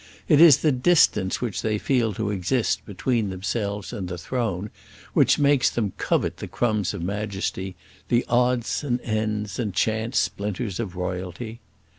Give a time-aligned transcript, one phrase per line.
[0.27, 4.71] It is the distance which they feel to exist between themselves and the throne
[5.13, 7.75] which makes them covet the crumbs of majesty,
[8.07, 11.59] the odds and ends and chance splinters of royalty.